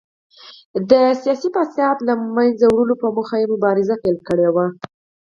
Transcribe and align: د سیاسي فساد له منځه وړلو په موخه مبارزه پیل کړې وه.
د 0.89 0.91
سیاسي 1.21 1.49
فساد 1.55 1.97
له 2.07 2.13
منځه 2.35 2.65
وړلو 2.69 2.95
په 3.01 3.07
موخه 3.15 3.37
مبارزه 3.53 3.95
پیل 4.03 4.17
کړې 4.27 4.49
وه. 4.55 4.65